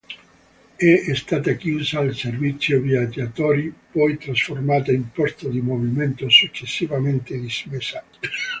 È 0.77 1.13
stata 1.13 1.53
chiusa 1.53 1.99
al 1.99 2.15
servizio 2.15 2.79
viaggiatori 2.81 3.71
poi 3.91 4.17
trasformata 4.17 4.91
in 4.91 5.11
posto 5.11 5.47
di 5.47 5.61
movimento 5.61 6.27
successivamente 6.27 7.39
dismessa. 7.39 8.03